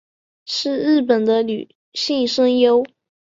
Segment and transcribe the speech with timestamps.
[0.45, 2.83] 是日本的女性声优。